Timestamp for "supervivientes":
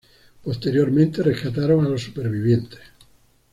2.01-2.79